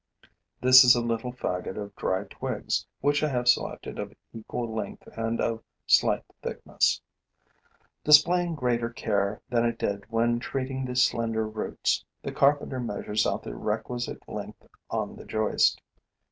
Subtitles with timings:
[0.59, 5.05] This is a little faggot of dry twigs, which I have selected of equal length
[5.15, 6.99] and of slight thickness.
[8.03, 13.43] Displaying greater care than it did when treating the slender roots, the carpenter measures out
[13.43, 15.79] the requisite length on the joist.